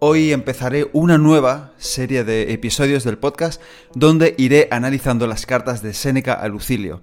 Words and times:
Hoy 0.00 0.32
empezaré 0.32 0.88
una 0.92 1.18
nueva 1.18 1.72
serie 1.76 2.22
de 2.22 2.52
episodios 2.52 3.02
del 3.02 3.18
podcast 3.18 3.60
donde 3.96 4.36
iré 4.38 4.68
analizando 4.70 5.26
las 5.26 5.44
cartas 5.44 5.82
de 5.82 5.92
Séneca 5.92 6.34
a 6.34 6.46
Lucilio. 6.46 7.02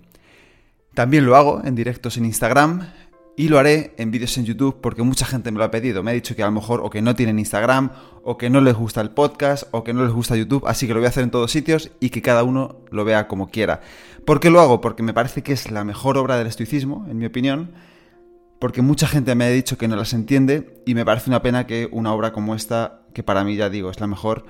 También 0.93 1.25
lo 1.25 1.35
hago 1.35 1.61
en 1.65 1.75
directos 1.75 2.15
en 2.15 2.23
Instagram 2.23 2.87
y 3.35 3.49
lo 3.49 3.59
haré 3.59 3.93
en 3.97 4.11
vídeos 4.11 4.37
en 4.37 4.45
YouTube 4.45 4.79
porque 4.79 5.03
mucha 5.03 5.25
gente 5.25 5.51
me 5.51 5.57
lo 5.57 5.65
ha 5.65 5.71
pedido. 5.71 6.03
Me 6.03 6.11
ha 6.11 6.13
dicho 6.13 6.37
que 6.37 6.43
a 6.43 6.45
lo 6.45 6.53
mejor 6.53 6.79
o 6.85 6.89
que 6.89 7.01
no 7.01 7.15
tienen 7.15 7.37
Instagram, 7.37 7.91
o 8.23 8.37
que 8.37 8.49
no 8.49 8.61
les 8.61 8.75
gusta 8.75 9.01
el 9.01 9.09
podcast, 9.09 9.67
o 9.71 9.83
que 9.83 9.93
no 9.93 10.05
les 10.05 10.13
gusta 10.13 10.37
YouTube, 10.37 10.65
así 10.65 10.87
que 10.87 10.93
lo 10.93 11.01
voy 11.01 11.07
a 11.07 11.09
hacer 11.09 11.25
en 11.25 11.31
todos 11.31 11.51
sitios 11.51 11.91
y 11.99 12.11
que 12.11 12.21
cada 12.21 12.43
uno 12.43 12.77
lo 12.91 13.03
vea 13.03 13.27
como 13.27 13.49
quiera. 13.49 13.81
¿Por 14.23 14.39
qué 14.39 14.49
lo 14.49 14.61
hago? 14.61 14.79
Porque 14.79 15.03
me 15.03 15.13
parece 15.13 15.43
que 15.43 15.51
es 15.51 15.69
la 15.69 15.83
mejor 15.83 16.17
obra 16.17 16.37
del 16.37 16.47
estoicismo, 16.47 17.05
en 17.09 17.17
mi 17.17 17.25
opinión 17.25 17.71
porque 18.59 18.81
mucha 18.81 19.07
gente 19.07 19.35
me 19.35 19.45
ha 19.45 19.49
dicho 19.49 19.77
que 19.77 19.87
no 19.87 19.95
las 19.95 20.13
entiende 20.13 20.81
y 20.85 20.95
me 20.95 21.05
parece 21.05 21.29
una 21.29 21.41
pena 21.41 21.67
que 21.67 21.89
una 21.91 22.13
obra 22.13 22.31
como 22.31 22.55
esta, 22.55 23.01
que 23.13 23.23
para 23.23 23.43
mí 23.43 23.55
ya 23.55 23.69
digo 23.69 23.89
es 23.89 23.99
la 23.99 24.07
mejor, 24.07 24.45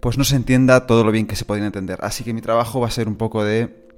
pues 0.00 0.16
no 0.16 0.24
se 0.24 0.36
entienda 0.36 0.86
todo 0.86 1.04
lo 1.04 1.10
bien 1.10 1.26
que 1.26 1.36
se 1.36 1.44
podría 1.44 1.66
entender. 1.66 1.98
Así 2.02 2.24
que 2.24 2.32
mi 2.32 2.40
trabajo 2.40 2.80
va 2.80 2.86
a 2.86 2.90
ser 2.90 3.08
un 3.08 3.16
poco 3.16 3.44
de 3.44 3.88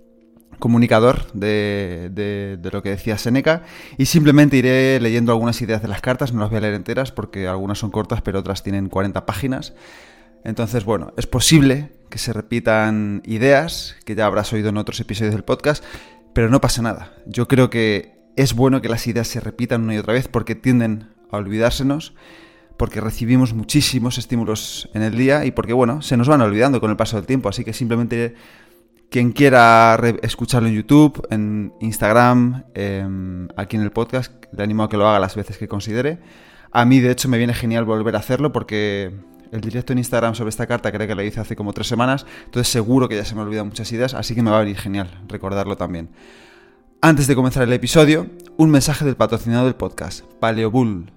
comunicador 0.58 1.32
de, 1.32 2.10
de, 2.12 2.70
lo 2.70 2.82
que 2.82 2.90
decía 2.90 3.16
Seneca 3.16 3.62
y 3.96 4.06
simplemente 4.06 4.56
iré 4.56 5.00
leyendo 5.00 5.32
algunas 5.32 5.60
ideas 5.62 5.80
de 5.80 5.88
las 5.88 6.00
cartas, 6.00 6.32
no 6.32 6.40
las 6.40 6.50
voy 6.50 6.58
a 6.58 6.60
leer 6.60 6.74
enteras 6.74 7.12
porque 7.12 7.48
algunas 7.48 7.78
son 7.78 7.90
cortas 7.90 8.20
pero 8.22 8.38
otras 8.40 8.62
tienen 8.62 8.88
40 8.88 9.26
páginas. 9.26 9.72
Entonces, 10.44 10.84
bueno, 10.84 11.12
es 11.16 11.26
posible 11.26 11.92
que 12.08 12.18
se 12.18 12.32
repitan 12.32 13.22
ideas 13.26 13.96
que 14.04 14.14
ya 14.14 14.26
habrás 14.26 14.52
oído 14.52 14.70
en 14.70 14.78
otros 14.78 14.98
episodios 15.00 15.34
del 15.34 15.44
podcast, 15.44 15.84
pero 16.32 16.48
no 16.48 16.60
pasa 16.60 16.82
nada. 16.82 17.12
Yo 17.26 17.46
creo 17.46 17.68
que 17.68 18.19
es 18.36 18.54
bueno 18.54 18.80
que 18.80 18.88
las 18.88 19.06
ideas 19.06 19.28
se 19.28 19.40
repitan 19.40 19.82
una 19.82 19.94
y 19.94 19.98
otra 19.98 20.14
vez 20.14 20.28
porque 20.28 20.54
tienden 20.54 21.08
a 21.30 21.36
olvidársenos, 21.36 22.14
porque 22.76 23.00
recibimos 23.00 23.52
muchísimos 23.52 24.18
estímulos 24.18 24.88
en 24.94 25.02
el 25.02 25.16
día 25.16 25.44
y 25.44 25.50
porque, 25.50 25.72
bueno, 25.72 26.02
se 26.02 26.16
nos 26.16 26.28
van 26.28 26.40
olvidando 26.40 26.80
con 26.80 26.90
el 26.90 26.96
paso 26.96 27.16
del 27.16 27.26
tiempo. 27.26 27.48
Así 27.48 27.64
que 27.64 27.72
simplemente 27.72 28.34
quien 29.10 29.32
quiera 29.32 29.98
escucharlo 30.22 30.68
en 30.68 30.74
YouTube, 30.74 31.26
en 31.30 31.74
Instagram, 31.80 32.64
em, 32.74 33.48
aquí 33.56 33.76
en 33.76 33.82
el 33.82 33.90
podcast, 33.90 34.32
le 34.52 34.62
animo 34.62 34.84
a 34.84 34.88
que 34.88 34.96
lo 34.96 35.06
haga 35.06 35.18
las 35.18 35.34
veces 35.34 35.58
que 35.58 35.68
considere. 35.68 36.20
A 36.72 36.84
mí, 36.84 37.00
de 37.00 37.10
hecho, 37.10 37.28
me 37.28 37.36
viene 37.36 37.52
genial 37.52 37.84
volver 37.84 38.14
a 38.14 38.20
hacerlo 38.20 38.52
porque 38.52 39.12
el 39.50 39.60
directo 39.60 39.92
en 39.92 39.98
Instagram 39.98 40.34
sobre 40.34 40.50
esta 40.50 40.66
carta 40.66 40.92
creo 40.92 41.08
que 41.08 41.14
lo 41.14 41.22
hice 41.22 41.40
hace 41.40 41.56
como 41.56 41.72
tres 41.72 41.88
semanas, 41.88 42.24
entonces 42.44 42.72
seguro 42.72 43.08
que 43.08 43.16
ya 43.16 43.24
se 43.24 43.34
me 43.34 43.42
olvidan 43.42 43.66
muchas 43.66 43.90
ideas, 43.92 44.14
así 44.14 44.34
que 44.34 44.42
me 44.42 44.50
va 44.50 44.58
a 44.58 44.60
venir 44.60 44.78
genial 44.78 45.20
recordarlo 45.28 45.76
también. 45.76 46.10
Antes 47.02 47.26
de 47.26 47.34
comenzar 47.34 47.62
el 47.62 47.72
episodio, 47.72 48.26
un 48.58 48.70
mensaje 48.70 49.06
del 49.06 49.16
patrocinador 49.16 49.64
del 49.64 49.74
podcast, 49.74 50.22
Paleobull. 50.38 51.10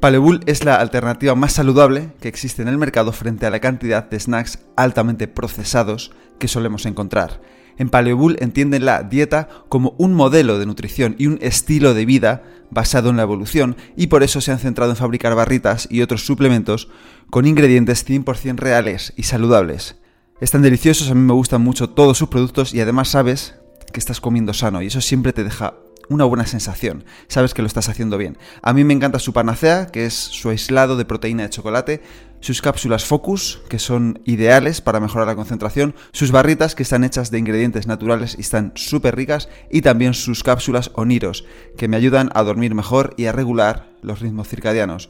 Paleobull 0.00 0.42
es 0.46 0.64
la 0.64 0.76
alternativa 0.76 1.34
más 1.34 1.54
saludable 1.54 2.12
que 2.20 2.28
existe 2.28 2.62
en 2.62 2.68
el 2.68 2.78
mercado 2.78 3.10
frente 3.10 3.44
a 3.44 3.50
la 3.50 3.58
cantidad 3.58 4.08
de 4.08 4.20
snacks 4.20 4.60
altamente 4.76 5.26
procesados 5.26 6.12
que 6.38 6.46
solemos 6.46 6.86
encontrar. 6.86 7.40
En 7.78 7.90
Paleobull 7.90 8.36
entienden 8.38 8.84
la 8.84 9.02
dieta 9.02 9.48
como 9.68 9.96
un 9.98 10.14
modelo 10.14 10.56
de 10.60 10.66
nutrición 10.66 11.16
y 11.18 11.26
un 11.26 11.40
estilo 11.42 11.94
de 11.94 12.06
vida 12.06 12.44
basado 12.70 13.10
en 13.10 13.16
la 13.16 13.24
evolución 13.24 13.76
y 13.96 14.06
por 14.06 14.22
eso 14.22 14.40
se 14.40 14.52
han 14.52 14.60
centrado 14.60 14.92
en 14.92 14.96
fabricar 14.96 15.34
barritas 15.34 15.88
y 15.90 16.02
otros 16.02 16.24
suplementos 16.24 16.90
con 17.28 17.44
ingredientes 17.44 18.08
100% 18.08 18.56
reales 18.56 19.14
y 19.16 19.24
saludables. 19.24 19.96
Están 20.40 20.62
deliciosos, 20.62 21.10
a 21.10 21.14
mí 21.16 21.22
me 21.22 21.32
gustan 21.32 21.60
mucho 21.60 21.90
todos 21.90 22.16
sus 22.16 22.28
productos 22.28 22.72
y 22.72 22.80
además 22.80 23.08
sabes 23.08 23.56
que 23.92 24.00
estás 24.00 24.20
comiendo 24.20 24.52
sano 24.54 24.82
y 24.82 24.86
eso 24.86 25.00
siempre 25.00 25.32
te 25.32 25.44
deja 25.44 25.74
una 26.08 26.24
buena 26.24 26.46
sensación. 26.46 27.04
Sabes 27.28 27.54
que 27.54 27.62
lo 27.62 27.68
estás 27.68 27.88
haciendo 27.88 28.18
bien. 28.18 28.38
A 28.62 28.72
mí 28.72 28.84
me 28.84 28.94
encanta 28.94 29.18
su 29.18 29.32
panacea, 29.32 29.86
que 29.86 30.06
es 30.06 30.14
su 30.14 30.48
aislado 30.48 30.96
de 30.96 31.04
proteína 31.04 31.44
de 31.44 31.50
chocolate, 31.50 32.02
sus 32.40 32.62
cápsulas 32.62 33.04
Focus, 33.04 33.60
que 33.68 33.78
son 33.78 34.20
ideales 34.24 34.80
para 34.80 35.00
mejorar 35.00 35.26
la 35.26 35.36
concentración, 35.36 35.94
sus 36.12 36.30
barritas, 36.30 36.74
que 36.74 36.82
están 36.82 37.04
hechas 37.04 37.30
de 37.30 37.38
ingredientes 37.38 37.86
naturales 37.86 38.36
y 38.38 38.42
están 38.42 38.72
súper 38.74 39.16
ricas, 39.16 39.48
y 39.70 39.82
también 39.82 40.14
sus 40.14 40.42
cápsulas 40.42 40.90
Oniros, 40.94 41.44
que 41.76 41.88
me 41.88 41.96
ayudan 41.96 42.30
a 42.34 42.42
dormir 42.42 42.74
mejor 42.74 43.14
y 43.16 43.26
a 43.26 43.32
regular 43.32 43.90
los 44.02 44.20
ritmos 44.20 44.48
circadianos. 44.48 45.08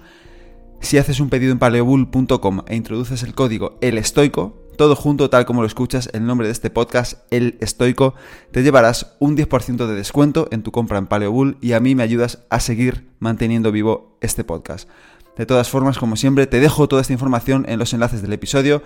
Si 0.81 0.97
haces 0.97 1.21
un 1.21 1.29
pedido 1.29 1.53
en 1.53 1.59
paleobull.com 1.59 2.63
e 2.67 2.77
introduces 2.77 3.23
el 3.25 3.35
código 3.35 3.79
El 3.81 3.99
Estoico, 3.99 4.68
todo 4.79 4.95
junto 4.95 5.29
tal 5.29 5.45
como 5.45 5.61
lo 5.61 5.67
escuchas, 5.67 6.09
el 6.15 6.25
nombre 6.25 6.47
de 6.47 6.53
este 6.53 6.71
podcast, 6.71 7.25
El 7.31 7.59
Estoico, 7.61 8.15
te 8.53 8.63
llevarás 8.63 9.17
un 9.19 9.37
10% 9.37 9.87
de 9.89 9.95
descuento 9.95 10.47
en 10.53 10.63
tu 10.63 10.71
compra 10.71 10.99
en 10.99 11.09
Paleobull 11.09 11.59
y 11.61 11.73
a 11.73 11.81
mí 11.81 11.97
me 11.97 12.05
ayudas 12.05 12.45
a 12.49 12.61
seguir 12.61 13.11
manteniendo 13.19 13.73
vivo 13.73 14.17
este 14.21 14.45
podcast. 14.45 14.89
De 15.37 15.47
todas 15.47 15.69
formas, 15.69 15.99
como 15.99 16.15
siempre, 16.15 16.47
te 16.47 16.61
dejo 16.61 16.89
toda 16.89 17.03
esta 17.03 17.13
información 17.13 17.67
en 17.69 17.81
los 17.81 17.93
enlaces 17.93 18.23
del 18.23 18.33
episodio 18.33 18.83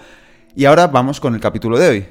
y 0.56 0.64
ahora 0.64 0.86
vamos 0.86 1.20
con 1.20 1.34
el 1.34 1.42
capítulo 1.42 1.78
de 1.78 1.88
hoy. 1.88 2.08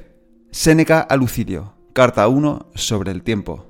Séneca 0.52 1.02
a 1.02 1.16
Lucilio, 1.16 1.74
carta 1.94 2.28
1 2.28 2.68
sobre 2.76 3.10
el 3.10 3.24
tiempo. 3.24 3.66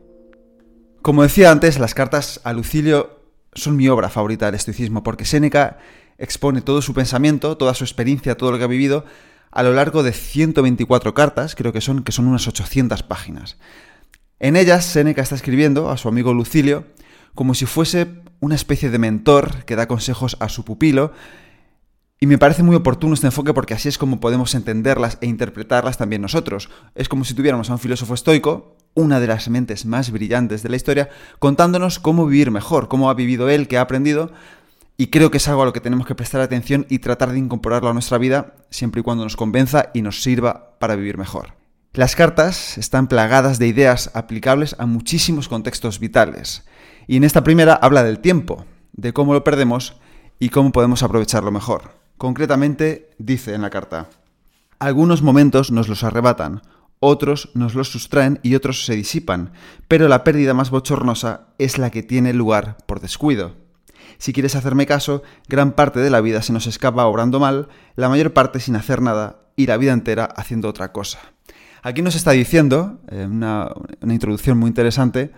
Como 1.02 1.24
decía 1.24 1.52
antes, 1.52 1.80
las 1.80 1.94
cartas 1.94 2.42
a 2.44 2.52
Lucilio 2.52 3.22
son 3.54 3.78
mi 3.78 3.88
obra 3.88 4.10
favorita 4.10 4.48
del 4.48 4.56
estoicismo 4.56 5.04
porque 5.04 5.24
Séneca 5.24 5.80
expone 6.18 6.62
todo 6.62 6.82
su 6.82 6.94
pensamiento, 6.94 7.56
toda 7.56 7.74
su 7.74 7.86
experiencia, 7.86 8.36
todo 8.36 8.52
lo 8.52 8.58
que 8.58 8.66
ha 8.66 8.68
vivido 8.68 9.06
a 9.52 9.64
lo 9.64 9.74
largo 9.74 10.04
de 10.04 10.14
124 10.14 11.14
cartas, 11.14 11.56
creo 11.56 11.74
que 11.74 11.82
son, 11.82 12.04
que 12.04 12.12
son 12.12 12.28
unas 12.28 12.48
800 12.48 13.04
páginas. 13.04 13.58
En 14.40 14.56
ellas, 14.56 14.86
Séneca 14.86 15.22
está 15.22 15.36
escribiendo 15.36 15.90
a 15.90 15.98
su 15.98 16.08
amigo 16.08 16.34
Lucilio 16.34 16.86
como 17.36 17.54
si 17.54 17.66
fuese 17.66 18.08
una 18.40 18.56
especie 18.56 18.90
de 18.90 18.98
mentor 18.98 19.66
que 19.66 19.76
da 19.76 19.88
consejos 19.88 20.36
a 20.40 20.50
su 20.50 20.66
pupilo, 20.66 21.14
y 22.24 22.28
me 22.28 22.38
parece 22.38 22.62
muy 22.62 22.76
oportuno 22.76 23.16
este 23.16 23.26
enfoque 23.26 23.52
porque 23.52 23.74
así 23.74 23.90
es 23.90 23.98
como 23.98 24.20
podemos 24.20 24.54
entenderlas 24.54 25.18
e 25.22 25.26
interpretarlas 25.26 25.98
también 25.98 26.22
nosotros. 26.22 26.70
Es 26.94 27.10
como 27.10 27.26
si 27.26 27.34
tuviéramos 27.34 27.72
a 27.72 27.74
un 27.74 27.80
filósofo 27.80 28.14
estoico, 28.14 28.76
una 28.94 29.20
de 29.20 29.26
las 29.26 29.50
mentes 29.50 29.88
más 29.88 30.12
brillantes 30.12 30.62
de 30.62 30.70
la 30.70 30.76
historia, 30.76 31.10
contándonos 31.40 31.98
cómo 31.98 32.28
vivir 32.28 32.52
mejor, 32.52 32.90
cómo 32.90 33.10
ha 33.10 33.16
vivido 33.16 33.50
él, 33.50 33.68
qué 33.68 33.80
ha 33.80 33.82
aprendido, 33.82 34.32
y 34.98 35.08
creo 35.08 35.32
que 35.32 35.38
es 35.38 35.48
algo 35.48 35.64
a 35.64 35.66
lo 35.66 35.74
que 35.74 35.80
tenemos 35.80 36.06
que 36.06 36.16
prestar 36.16 36.42
atención 36.42 36.86
y 36.90 37.00
tratar 37.00 37.32
de 37.32 37.40
incorporarlo 37.40 37.90
a 37.90 37.94
nuestra 37.94 38.18
vida 38.18 38.56
siempre 38.70 39.02
y 39.02 39.04
cuando 39.04 39.24
nos 39.24 39.36
convenza 39.36 39.90
y 39.94 40.02
nos 40.02 40.22
sirva 40.22 40.78
para 40.80 40.96
vivir 40.96 41.18
mejor. 41.18 41.54
Las 41.94 42.16
cartas 42.16 42.78
están 42.78 43.08
plagadas 43.08 43.60
de 43.60 43.68
ideas 43.68 44.12
aplicables 44.14 44.76
a 44.80 44.86
muchísimos 44.86 45.50
contextos 45.50 46.00
vitales. 46.00 46.66
Y 47.08 47.18
en 47.18 47.26
esta 47.26 47.44
primera 47.44 47.74
habla 47.74 48.04
del 48.04 48.20
tiempo, 48.20 48.66
de 48.94 49.12
cómo 49.12 49.34
lo 49.34 49.44
perdemos 49.44 49.98
y 50.40 50.50
cómo 50.50 50.72
podemos 50.72 51.04
aprovecharlo 51.04 51.52
mejor. 51.52 52.00
Concretamente, 52.18 53.10
dice 53.18 53.56
en 53.56 53.62
la 53.64 53.70
carta, 53.70 54.08
algunos 54.80 55.22
momentos 55.22 55.72
nos 55.72 55.90
los 55.90 56.04
arrebatan, 56.04 56.62
otros 57.00 57.50
nos 57.56 57.76
los 57.76 57.90
sustraen 57.92 58.40
y 58.44 58.56
otros 58.56 58.86
se 58.86 58.96
disipan, 58.96 59.52
pero 59.88 60.08
la 60.08 60.24
pérdida 60.24 60.54
más 60.54 60.70
bochornosa 60.70 61.48
es 61.58 61.78
la 61.78 61.90
que 61.90 62.04
tiene 62.04 62.32
lugar 62.32 62.78
por 62.86 63.00
descuido. 63.02 63.56
Si 64.18 64.34
quieres 64.34 64.56
hacerme 64.56 64.86
caso, 64.86 65.24
gran 65.48 65.74
parte 65.74 66.00
de 66.00 66.10
la 66.10 66.22
vida 66.22 66.42
se 66.42 66.54
nos 66.54 66.68
escapa 66.68 67.06
obrando 67.06 67.40
mal, 67.40 67.70
la 67.96 68.10
mayor 68.10 68.34
parte 68.34 68.60
sin 68.60 68.76
hacer 68.76 69.02
nada 69.02 69.42
y 69.56 69.68
la 69.68 69.78
vida 69.78 69.94
entera 69.94 70.26
haciendo 70.26 70.70
otra 70.70 70.92
cosa. 70.92 71.20
Aquí 71.84 72.02
nos 72.02 72.16
está 72.16 72.32
diciendo, 72.32 73.00
eh, 73.10 73.28
una, 73.30 73.72
una 74.02 74.14
introducción 74.14 74.58
muy 74.58 74.68
interesante, 74.68 75.32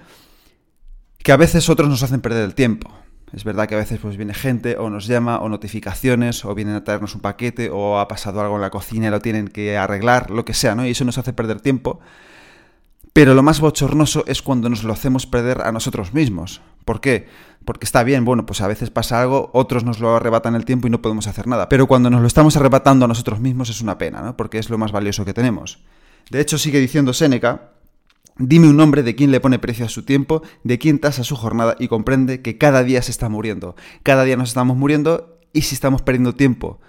que 1.19 1.31
a 1.31 1.38
veces 1.38 1.69
otros 1.69 1.89
nos 1.89 2.03
hacen 2.03 2.21
perder 2.21 2.44
el 2.44 2.53
tiempo. 2.53 2.92
Es 3.33 3.44
verdad 3.44 3.68
que 3.68 3.74
a 3.74 3.80
veces 3.80 4.00
pues 4.00 4.15
viene 4.15 4.36
gente 4.36 4.77
o 4.77 4.92
nos 4.92 5.07
llama 5.07 5.39
o 5.39 5.50
notificaciones 5.50 6.45
o 6.45 6.53
vienen 6.53 6.75
a 6.75 6.83
traernos 6.83 7.15
un 7.15 7.21
paquete 7.21 7.71
o 7.71 7.98
ha 8.00 8.07
pasado 8.07 8.42
algo 8.42 8.56
en 8.56 8.62
la 8.62 8.69
cocina 8.69 9.07
y 9.07 9.09
lo 9.09 9.21
tienen 9.21 9.48
que 9.48 9.75
arreglar, 9.75 10.30
lo 10.30 10.45
que 10.45 10.53
sea, 10.53 10.75
¿no? 10.75 10.86
Y 10.86 10.92
eso 10.92 11.03
nos 11.03 11.18
hace 11.18 11.33
perder 11.33 11.59
tiempo. 11.59 12.00
Pero 13.12 13.33
lo 13.33 13.42
más 13.42 13.59
bochornoso 13.59 14.24
es 14.27 14.44
cuando 14.44 14.69
nos 14.69 14.83
lo 14.83 14.94
hacemos 14.94 15.25
perder 15.25 15.62
a 15.62 15.71
nosotros 15.71 16.13
mismos. 16.13 16.62
¿Por 16.86 17.01
qué? 17.01 17.27
Porque 17.65 17.86
está 17.86 18.04
bien, 18.04 18.25
bueno, 18.25 18.45
pues 18.45 18.62
a 18.62 18.68
veces 18.68 18.89
pasa 18.89 19.21
algo, 19.21 19.50
otros 19.54 19.83
nos 19.83 20.00
lo 20.00 20.15
arrebatan 20.15 20.56
el 20.56 20.65
tiempo 20.65 20.88
y 20.88 20.89
no 20.89 21.01
podemos 21.01 21.27
hacer 21.27 21.48
nada. 21.48 21.69
Pero 21.69 21.88
cuando 21.88 22.10
nos 22.10 22.21
lo 22.21 22.27
estamos 22.27 22.57
arrebatando 22.57 23.06
a 23.06 23.07
nosotros 23.07 23.39
mismos 23.39 23.69
es 23.69 23.81
una 23.81 23.98
pena, 23.98 24.21
¿no? 24.21 24.38
Porque 24.38 24.57
es 24.57 24.69
lo 24.69 24.77
más 24.77 24.92
valioso 24.92 25.25
que 25.25 25.33
tenemos. 25.33 25.83
De 26.30 26.42
hecho, 26.42 26.57
sigue 26.57 26.80
diciendo 26.80 27.13
Séneca, 27.13 27.71
dime 28.38 28.69
un 28.69 28.77
nombre 28.77 29.04
de 29.04 29.15
quien 29.15 29.31
le 29.31 29.39
pone 29.39 29.60
precio 29.60 29.86
a 29.86 29.89
su 29.89 30.04
tiempo, 30.04 30.42
de 30.63 30.77
quien 30.77 31.00
tasa 31.00 31.24
su 31.24 31.36
jornada 31.36 31.75
y 31.80 31.88
comprende 31.88 32.42
que 32.42 32.57
cada 32.57 32.83
día 32.83 33.01
se 33.01 33.12
está 33.12 33.30
muriendo. 33.30 33.75
Cada 34.04 34.24
día 34.24 34.38
nos 34.38 34.50
estamos 34.50 34.77
muriendo 34.77 35.39
y 35.54 35.62
si 35.62 35.75
estamos 35.75 36.01
perdiendo 36.01 36.36
tiempo 36.36 36.80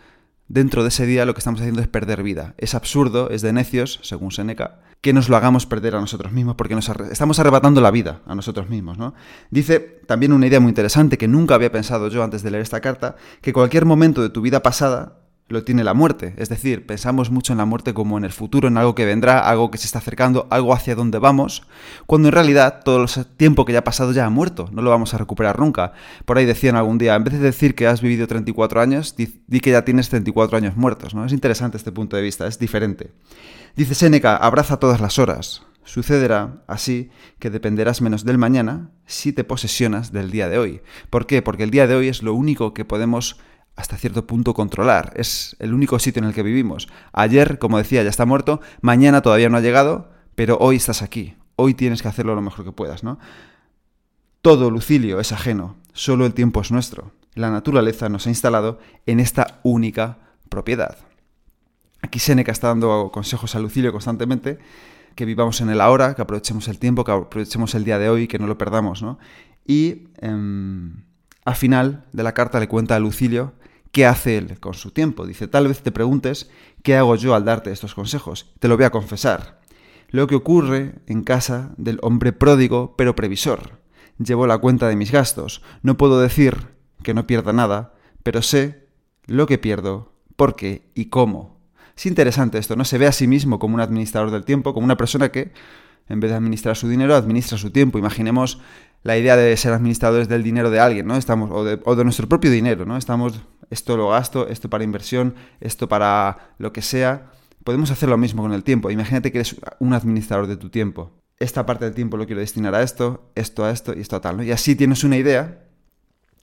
dentro 0.48 0.82
de 0.82 0.88
ese 0.88 1.06
día 1.06 1.24
lo 1.24 1.34
que 1.34 1.40
estamos 1.40 1.60
haciendo 1.60 1.82
es 1.82 1.88
perder 1.88 2.22
vida. 2.22 2.54
Es 2.58 2.74
absurdo, 2.74 3.30
es 3.30 3.42
de 3.42 3.52
necios, 3.52 4.00
según 4.02 4.30
Séneca, 4.30 4.80
que 5.04 5.12
nos 5.12 5.28
lo 5.28 5.36
hagamos 5.36 5.66
perder 5.66 5.96
a 5.96 6.00
nosotros 6.00 6.32
mismos, 6.32 6.54
porque 6.54 6.74
nos 6.74 6.88
estamos 6.88 7.38
arrebatando 7.38 7.82
la 7.82 7.90
vida 7.90 8.22
a 8.26 8.34
nosotros 8.34 8.70
mismos. 8.70 8.96
¿no? 8.96 9.12
Dice 9.50 9.78
también 10.06 10.32
una 10.32 10.46
idea 10.46 10.60
muy 10.60 10.70
interesante 10.70 11.18
que 11.18 11.28
nunca 11.28 11.54
había 11.54 11.70
pensado 11.70 12.08
yo 12.08 12.24
antes 12.24 12.42
de 12.42 12.50
leer 12.50 12.62
esta 12.62 12.80
carta, 12.80 13.14
que 13.42 13.52
cualquier 13.52 13.84
momento 13.84 14.22
de 14.22 14.30
tu 14.30 14.40
vida 14.40 14.62
pasada 14.62 15.18
lo 15.48 15.62
tiene 15.62 15.84
la 15.84 15.94
muerte. 15.94 16.34
Es 16.36 16.48
decir, 16.48 16.86
pensamos 16.86 17.30
mucho 17.30 17.52
en 17.52 17.58
la 17.58 17.66
muerte 17.66 17.92
como 17.92 18.16
en 18.16 18.24
el 18.24 18.32
futuro, 18.32 18.68
en 18.68 18.78
algo 18.78 18.94
que 18.94 19.04
vendrá, 19.04 19.40
algo 19.40 19.70
que 19.70 19.78
se 19.78 19.86
está 19.86 19.98
acercando, 19.98 20.46
algo 20.50 20.72
hacia 20.72 20.94
donde 20.94 21.18
vamos, 21.18 21.66
cuando 22.06 22.28
en 22.28 22.32
realidad 22.32 22.80
todo 22.84 23.04
el 23.04 23.26
tiempo 23.36 23.64
que 23.64 23.72
ya 23.72 23.80
ha 23.80 23.84
pasado 23.84 24.12
ya 24.12 24.24
ha 24.24 24.30
muerto, 24.30 24.68
no 24.72 24.82
lo 24.82 24.90
vamos 24.90 25.12
a 25.12 25.18
recuperar 25.18 25.58
nunca. 25.58 25.92
Por 26.24 26.38
ahí 26.38 26.46
decían 26.46 26.76
algún 26.76 26.98
día, 26.98 27.14
en 27.14 27.24
vez 27.24 27.34
de 27.34 27.40
decir 27.40 27.74
que 27.74 27.86
has 27.86 28.00
vivido 28.00 28.26
34 28.26 28.80
años, 28.80 29.16
di, 29.16 29.60
que 29.60 29.70
ya 29.70 29.84
tienes 29.84 30.08
34 30.08 30.56
años 30.56 30.76
muertos. 30.76 31.14
¿no? 31.14 31.24
Es 31.26 31.32
interesante 31.32 31.76
este 31.76 31.92
punto 31.92 32.16
de 32.16 32.22
vista, 32.22 32.46
es 32.46 32.58
diferente. 32.58 33.12
Dice 33.76 33.94
Séneca, 33.94 34.36
abraza 34.36 34.78
todas 34.78 35.00
las 35.00 35.18
horas. 35.18 35.62
Sucederá 35.84 36.62
así 36.66 37.10
que 37.38 37.50
dependerás 37.50 38.00
menos 38.00 38.24
del 38.24 38.38
mañana 38.38 38.90
si 39.04 39.34
te 39.34 39.44
posesionas 39.44 40.12
del 40.12 40.30
día 40.30 40.48
de 40.48 40.56
hoy. 40.56 40.80
¿Por 41.10 41.26
qué? 41.26 41.42
Porque 41.42 41.64
el 41.64 41.70
día 41.70 41.86
de 41.86 41.94
hoy 41.94 42.08
es 42.08 42.22
lo 42.22 42.32
único 42.32 42.72
que 42.72 42.86
podemos 42.86 43.38
hasta 43.76 43.96
cierto 43.96 44.26
punto 44.26 44.54
controlar. 44.54 45.12
Es 45.16 45.56
el 45.58 45.74
único 45.74 45.98
sitio 45.98 46.20
en 46.20 46.28
el 46.28 46.34
que 46.34 46.42
vivimos. 46.42 46.88
Ayer, 47.12 47.58
como 47.58 47.78
decía, 47.78 48.02
ya 48.02 48.10
está 48.10 48.26
muerto, 48.26 48.60
mañana 48.80 49.22
todavía 49.22 49.48
no 49.48 49.56
ha 49.56 49.60
llegado, 49.60 50.10
pero 50.34 50.58
hoy 50.58 50.76
estás 50.76 51.02
aquí. 51.02 51.36
Hoy 51.56 51.74
tienes 51.74 52.02
que 52.02 52.08
hacerlo 52.08 52.34
lo 52.34 52.42
mejor 52.42 52.64
que 52.64 52.72
puedas, 52.72 53.04
¿no? 53.04 53.18
Todo 54.42 54.70
Lucilio 54.70 55.20
es 55.20 55.32
ajeno, 55.32 55.76
solo 55.92 56.26
el 56.26 56.34
tiempo 56.34 56.60
es 56.60 56.70
nuestro. 56.70 57.12
La 57.34 57.50
naturaleza 57.50 58.08
nos 58.08 58.26
ha 58.26 58.30
instalado 58.30 58.78
en 59.06 59.20
esta 59.20 59.60
única 59.62 60.18
propiedad. 60.48 60.98
Aquí 62.02 62.18
Seneca 62.18 62.52
está 62.52 62.68
dando 62.68 63.10
consejos 63.12 63.54
a 63.54 63.58
Lucilio 63.58 63.90
constantemente, 63.90 64.58
que 65.14 65.24
vivamos 65.24 65.60
en 65.60 65.70
el 65.70 65.80
ahora, 65.80 66.14
que 66.14 66.22
aprovechemos 66.22 66.68
el 66.68 66.78
tiempo, 66.78 67.04
que 67.04 67.12
aprovechemos 67.12 67.74
el 67.74 67.84
día 67.84 67.98
de 67.98 68.08
hoy, 68.08 68.28
que 68.28 68.38
no 68.38 68.46
lo 68.46 68.58
perdamos, 68.58 69.02
¿no? 69.02 69.18
Y 69.66 70.08
em, 70.18 71.04
al 71.44 71.56
final 71.56 72.04
de 72.12 72.22
la 72.22 72.32
carta 72.32 72.60
le 72.60 72.68
cuenta 72.68 72.96
a 72.96 73.00
Lucilio 73.00 73.54
qué 73.92 74.06
hace 74.06 74.36
él 74.36 74.58
con 74.60 74.74
su 74.74 74.90
tiempo. 74.90 75.26
Dice, 75.26 75.46
tal 75.46 75.68
vez 75.68 75.82
te 75.82 75.92
preguntes 75.92 76.50
qué 76.82 76.96
hago 76.96 77.16
yo 77.16 77.34
al 77.34 77.44
darte 77.44 77.70
estos 77.70 77.94
consejos. 77.94 78.52
Te 78.58 78.68
lo 78.68 78.76
voy 78.76 78.84
a 78.84 78.90
confesar. 78.90 79.60
Lo 80.10 80.26
que 80.26 80.34
ocurre 80.34 80.96
en 81.06 81.22
casa 81.22 81.74
del 81.76 81.98
hombre 82.02 82.32
pródigo 82.32 82.94
pero 82.96 83.14
previsor. 83.14 83.80
Llevo 84.18 84.46
la 84.46 84.58
cuenta 84.58 84.88
de 84.88 84.96
mis 84.96 85.10
gastos. 85.10 85.62
No 85.82 85.96
puedo 85.96 86.20
decir 86.20 86.68
que 87.02 87.14
no 87.14 87.26
pierda 87.26 87.52
nada, 87.52 87.94
pero 88.22 88.42
sé 88.42 88.88
lo 89.26 89.46
que 89.46 89.58
pierdo, 89.58 90.12
por 90.36 90.56
qué 90.56 90.90
y 90.94 91.06
cómo. 91.06 91.60
Es 91.96 92.06
interesante 92.06 92.58
esto, 92.58 92.76
¿no? 92.76 92.84
Se 92.84 92.98
ve 92.98 93.06
a 93.06 93.12
sí 93.12 93.26
mismo 93.26 93.58
como 93.58 93.74
un 93.74 93.80
administrador 93.80 94.30
del 94.30 94.44
tiempo, 94.44 94.74
como 94.74 94.84
una 94.84 94.96
persona 94.96 95.30
que, 95.30 95.52
en 96.08 96.20
vez 96.20 96.30
de 96.30 96.36
administrar 96.36 96.76
su 96.76 96.88
dinero, 96.88 97.14
administra 97.14 97.58
su 97.58 97.70
tiempo. 97.70 97.98
Imaginemos 97.98 98.60
la 99.02 99.16
idea 99.16 99.36
de 99.36 99.56
ser 99.56 99.72
administradores 99.72 100.28
del 100.28 100.42
dinero 100.42 100.70
de 100.70 100.80
alguien, 100.80 101.06
¿no? 101.06 101.16
Estamos, 101.16 101.50
o 101.52 101.64
de, 101.64 101.80
o 101.84 101.96
de 101.96 102.04
nuestro 102.04 102.28
propio 102.28 102.50
dinero, 102.50 102.84
¿no? 102.84 102.96
Estamos, 102.96 103.40
esto 103.70 103.96
lo 103.96 104.10
gasto, 104.10 104.48
esto 104.48 104.70
para 104.70 104.84
inversión, 104.84 105.34
esto 105.60 105.88
para 105.88 106.54
lo 106.58 106.72
que 106.72 106.82
sea. 106.82 107.30
Podemos 107.64 107.90
hacer 107.90 108.08
lo 108.08 108.18
mismo 108.18 108.42
con 108.42 108.52
el 108.52 108.64
tiempo. 108.64 108.90
Imagínate 108.90 109.32
que 109.32 109.38
eres 109.38 109.56
un 109.78 109.92
administrador 109.92 110.46
de 110.46 110.56
tu 110.56 110.70
tiempo. 110.70 111.12
Esta 111.38 111.66
parte 111.66 111.84
del 111.84 111.94
tiempo 111.94 112.16
lo 112.16 112.26
quiero 112.26 112.40
destinar 112.40 112.74
a 112.74 112.82
esto, 112.82 113.30
esto 113.34 113.64
a 113.64 113.70
esto 113.70 113.94
y 113.96 114.00
esto 114.00 114.16
a 114.16 114.20
tal, 114.20 114.36
¿no? 114.36 114.42
Y 114.42 114.52
así 114.52 114.76
tienes 114.76 115.04
una 115.04 115.16
idea 115.16 115.64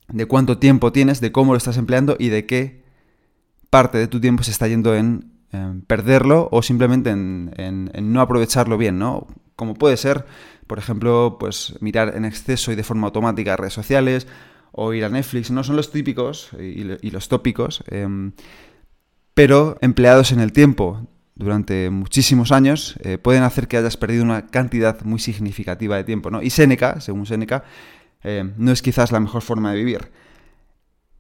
de 0.10 0.26
cuánto 0.26 0.58
tiempo 0.58 0.92
tienes, 0.92 1.22
de 1.22 1.32
cómo 1.32 1.54
lo 1.54 1.58
estás 1.58 1.78
empleando 1.78 2.16
y 2.20 2.30
de 2.30 2.46
qué 2.46 2.84
parte 3.70 3.98
de 3.98 4.08
tu 4.08 4.20
tiempo 4.20 4.44
se 4.44 4.52
está 4.52 4.68
yendo 4.68 4.96
en 4.96 5.32
perderlo 5.88 6.48
o 6.52 6.62
simplemente 6.62 7.10
en, 7.10 7.92
no 8.02 8.22
aprovecharlo 8.22 8.78
bien, 8.78 9.00
¿no? 9.00 9.28
Como 9.62 9.76
puede 9.76 9.96
ser, 9.96 10.26
por 10.66 10.80
ejemplo, 10.80 11.38
pues 11.40 11.76
mirar 11.82 12.16
en 12.16 12.26
exceso 12.26 12.72
y 12.72 12.76
de 12.76 12.84
forma 12.84 13.06
automática 13.06 13.56
redes 13.56 13.74
sociales 13.74 14.26
o 14.72 14.92
ir 14.92 15.06
a 15.06 15.10
Netflix, 15.10 15.52
¿no? 15.52 15.64
Son 15.64 15.76
los 15.76 15.92
típicos 15.92 16.50
y, 16.60 17.12
los 17.12 17.28
tópicos, 17.28 17.84
em, 17.86 18.32
pero 19.36 19.78
empleados 19.82 20.32
en 20.32 20.40
el 20.40 20.52
tiempo 20.52 21.08
durante 21.36 21.92
muchísimos 21.92 22.52
años 22.52 22.96
eh, 23.04 23.20
pueden 23.20 23.44
hacer 23.44 23.68
que 23.68 23.78
hayas 23.78 23.98
perdido 23.98 24.24
una 24.24 24.48
cantidad 24.48 25.00
muy 25.04 25.20
significativa 25.20 25.96
de 25.96 26.06
tiempo, 26.06 26.32
¿no? 26.32 26.42
Y 26.42 26.50
Seneca, 26.50 27.00
según 27.00 27.28
Seneca, 27.28 27.64
eh, 28.24 28.52
no 28.58 28.72
es 28.72 28.82
quizás 28.82 29.12
la 29.12 29.20
mejor 29.20 29.44
forma 29.44 29.74
de 29.74 29.78
vivir. 29.78 30.10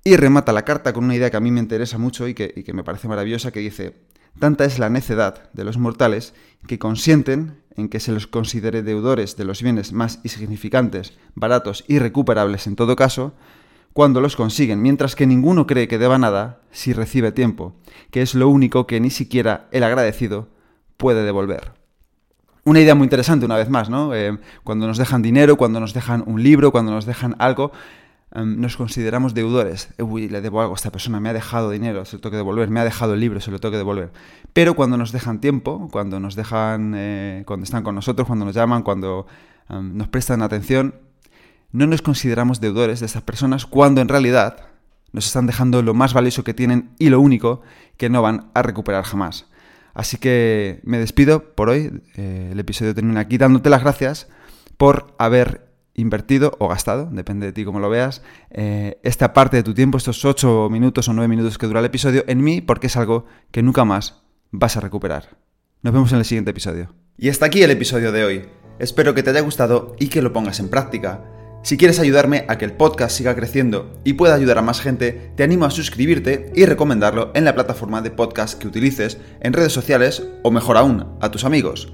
Y 0.03 0.15
remata 0.15 0.51
la 0.51 0.65
carta 0.65 0.93
con 0.93 1.03
una 1.03 1.15
idea 1.15 1.29
que 1.29 1.37
a 1.37 1.41
mí 1.41 1.51
me 1.51 1.59
interesa 1.59 1.99
mucho 1.99 2.27
y 2.27 2.33
que, 2.33 2.51
y 2.55 2.63
que 2.63 2.73
me 2.73 2.83
parece 2.83 3.07
maravillosa, 3.07 3.51
que 3.51 3.59
dice, 3.59 3.93
Tanta 4.39 4.65
es 4.65 4.79
la 4.79 4.89
necedad 4.89 5.49
de 5.53 5.63
los 5.63 5.77
mortales 5.77 6.33
que 6.67 6.79
consienten 6.79 7.61
en 7.75 7.89
que 7.89 7.99
se 7.99 8.11
los 8.11 8.27
considere 8.27 8.83
deudores 8.83 9.37
de 9.37 9.45
los 9.45 9.61
bienes 9.61 9.93
más 9.93 10.19
insignificantes, 10.23 11.13
baratos 11.35 11.83
y 11.87 11.99
recuperables 11.99 12.67
en 12.67 12.75
todo 12.75 12.95
caso, 12.95 13.33
cuando 13.93 14.21
los 14.21 14.35
consiguen, 14.35 14.81
mientras 14.81 15.15
que 15.15 15.27
ninguno 15.27 15.67
cree 15.67 15.87
que 15.87 15.97
deba 15.97 16.17
nada 16.17 16.61
si 16.71 16.93
recibe 16.93 17.31
tiempo, 17.31 17.75
que 18.09 18.21
es 18.21 18.35
lo 18.35 18.47
único 18.49 18.87
que 18.87 18.99
ni 18.99 19.09
siquiera 19.09 19.67
el 19.71 19.83
agradecido 19.83 20.47
puede 20.97 21.23
devolver. 21.23 21.73
Una 22.63 22.79
idea 22.79 22.95
muy 22.95 23.05
interesante, 23.05 23.45
una 23.45 23.57
vez 23.57 23.69
más, 23.69 23.89
¿no? 23.89 24.13
Eh, 24.13 24.37
cuando 24.63 24.85
nos 24.85 24.99
dejan 24.99 25.23
dinero, 25.23 25.57
cuando 25.57 25.79
nos 25.79 25.93
dejan 25.93 26.23
un 26.27 26.43
libro, 26.43 26.71
cuando 26.71 26.91
nos 26.91 27.05
dejan 27.05 27.35
algo, 27.39 27.71
Em, 28.33 28.59
nos 28.59 28.77
consideramos 28.77 29.33
deudores. 29.33 29.89
Uy, 29.99 30.29
le 30.29 30.41
debo 30.41 30.61
algo 30.61 30.73
a 30.73 30.75
esta 30.75 30.91
persona, 30.91 31.19
me 31.19 31.29
ha 31.29 31.33
dejado 31.33 31.69
dinero, 31.69 32.05
se 32.05 32.15
lo 32.15 32.21
tengo 32.21 32.31
que 32.31 32.37
devolver, 32.37 32.69
me 32.69 32.79
ha 32.79 32.85
dejado 32.85 33.13
el 33.13 33.19
libro, 33.19 33.41
se 33.41 33.51
lo 33.51 33.59
tengo 33.59 33.71
que 33.71 33.77
devolver. 33.77 34.11
Pero 34.53 34.73
cuando 34.73 34.97
nos 34.97 35.11
dejan 35.11 35.41
tiempo, 35.41 35.89
cuando 35.91 36.19
nos 36.19 36.35
dejan, 36.35 36.93
eh, 36.95 37.43
cuando 37.45 37.65
están 37.65 37.83
con 37.83 37.95
nosotros, 37.95 38.27
cuando 38.27 38.45
nos 38.45 38.55
llaman, 38.55 38.83
cuando 38.83 39.27
em, 39.69 39.97
nos 39.97 40.07
prestan 40.07 40.41
atención, 40.41 40.95
no 41.71 41.87
nos 41.87 42.01
consideramos 42.01 42.61
deudores 42.61 42.99
de 43.01 43.05
estas 43.05 43.21
personas 43.21 43.65
cuando 43.65 44.01
en 44.01 44.07
realidad 44.07 44.67
nos 45.11 45.25
están 45.25 45.45
dejando 45.45 45.81
lo 45.81 45.93
más 45.93 46.13
valioso 46.13 46.43
que 46.43 46.53
tienen 46.53 46.91
y 46.99 47.09
lo 47.09 47.19
único 47.19 47.61
que 47.97 48.09
no 48.09 48.21
van 48.21 48.49
a 48.53 48.61
recuperar 48.61 49.03
jamás. 49.03 49.47
Así 49.93 50.17
que 50.17 50.79
me 50.83 50.99
despido 50.99 51.53
por 51.53 51.69
hoy. 51.69 52.01
Eh, 52.15 52.49
el 52.53 52.59
episodio 52.59 52.95
termina 52.95 53.21
aquí 53.21 53.37
dándote 53.37 53.69
las 53.69 53.81
gracias 53.81 54.29
por 54.77 55.13
haber 55.19 55.70
invertido 55.93 56.55
o 56.59 56.67
gastado, 56.67 57.09
depende 57.11 57.47
de 57.47 57.53
ti 57.53 57.65
cómo 57.65 57.79
lo 57.79 57.89
veas, 57.89 58.21
eh, 58.49 58.99
esta 59.03 59.33
parte 59.33 59.57
de 59.57 59.63
tu 59.63 59.73
tiempo, 59.73 59.97
estos 59.97 60.23
8 60.23 60.69
minutos 60.69 61.07
o 61.07 61.13
9 61.13 61.27
minutos 61.27 61.57
que 61.57 61.67
dura 61.67 61.79
el 61.79 61.85
episodio, 61.85 62.23
en 62.27 62.43
mí 62.43 62.61
porque 62.61 62.87
es 62.87 62.97
algo 62.97 63.25
que 63.51 63.61
nunca 63.61 63.85
más 63.85 64.21
vas 64.51 64.77
a 64.77 64.81
recuperar. 64.81 65.37
Nos 65.81 65.93
vemos 65.93 66.11
en 66.11 66.19
el 66.19 66.25
siguiente 66.25 66.51
episodio. 66.51 66.93
Y 67.17 67.29
hasta 67.29 67.45
aquí 67.45 67.63
el 67.63 67.71
episodio 67.71 68.11
de 68.11 68.23
hoy. 68.23 68.45
Espero 68.79 69.13
que 69.13 69.23
te 69.23 69.29
haya 69.29 69.41
gustado 69.41 69.95
y 69.99 70.07
que 70.07 70.21
lo 70.21 70.33
pongas 70.33 70.59
en 70.59 70.69
práctica. 70.69 71.23
Si 71.63 71.77
quieres 71.77 71.99
ayudarme 71.99 72.45
a 72.47 72.57
que 72.57 72.65
el 72.65 72.73
podcast 72.73 73.15
siga 73.15 73.35
creciendo 73.35 74.01
y 74.03 74.13
pueda 74.13 74.33
ayudar 74.33 74.57
a 74.57 74.63
más 74.63 74.81
gente, 74.81 75.31
te 75.35 75.43
animo 75.43 75.65
a 75.65 75.71
suscribirte 75.71 76.51
y 76.55 76.65
recomendarlo 76.65 77.31
en 77.35 77.45
la 77.45 77.53
plataforma 77.53 78.01
de 78.01 78.09
podcast 78.09 78.57
que 78.57 78.67
utilices, 78.67 79.19
en 79.41 79.53
redes 79.53 79.71
sociales 79.71 80.23
o 80.41 80.49
mejor 80.49 80.77
aún, 80.77 81.05
a 81.21 81.29
tus 81.29 81.45
amigos. 81.45 81.93